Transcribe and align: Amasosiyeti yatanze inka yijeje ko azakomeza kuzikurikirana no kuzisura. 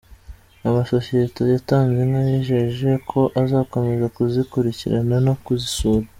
Amasosiyeti 0.67 1.41
yatanze 1.53 1.97
inka 2.05 2.21
yijeje 2.29 2.89
ko 3.09 3.21
azakomeza 3.41 4.05
kuzikurikirana 4.15 5.15
no 5.27 5.33
kuzisura. 5.43 6.07